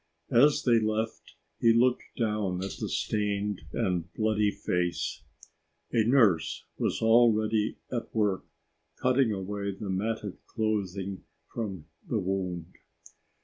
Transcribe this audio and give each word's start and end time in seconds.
As 0.31 0.63
they 0.63 0.79
left, 0.79 1.35
he 1.59 1.71
looked 1.73 2.05
down 2.17 2.55
at 2.63 2.71
the 2.79 2.89
stained 2.89 3.61
and 3.71 4.11
bloody 4.15 4.49
face. 4.49 5.21
A 5.93 6.03
nurse 6.03 6.65
was 6.79 7.03
already 7.03 7.77
at 7.91 8.09
work 8.15 8.43
cutting 8.99 9.31
away 9.31 9.69
the 9.75 9.91
matted 9.91 10.37
clothing 10.47 11.21
from 11.53 11.85
the 12.07 12.17
wound. 12.17 12.73